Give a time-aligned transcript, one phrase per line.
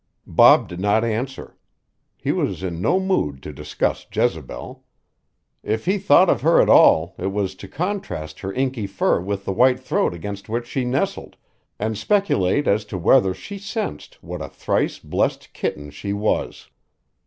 [0.25, 1.55] Bob did not answer.
[2.17, 4.83] He was in no mood to discuss Jezebel.
[5.61, 9.45] If he thought of her at all it was to contrast her inky fur with
[9.45, 11.37] the white throat against which she nestled
[11.77, 16.69] and speculate as to whether she sensed what a thrice blessed kitten she was.